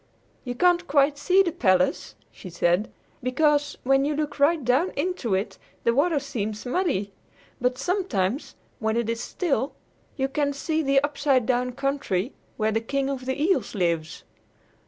[0.45, 5.35] "You can't quite see the palace," she said, "because, when you look right down into
[5.35, 7.13] it, the water seems muddy.
[7.61, 9.73] But sometimes, when it is still,
[10.17, 14.23] you can see the Upside Down Country where the King of the Eels lives.